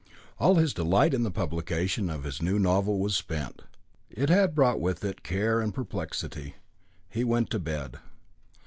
All 0.39 0.55
his 0.55 0.73
delight 0.73 1.13
in 1.13 1.21
the 1.21 1.29
publication 1.29 2.09
of 2.09 2.23
his 2.23 2.41
new 2.41 2.57
novel 2.57 2.97
was 2.97 3.15
spent. 3.15 3.61
It 4.09 4.29
had 4.29 4.55
brought 4.55 4.79
with 4.79 5.03
it 5.03 5.21
care 5.21 5.61
and 5.61 5.71
perplexity. 5.71 6.55
He 7.07 7.23
went 7.23 7.51
to 7.51 7.59
bed. 7.59 7.99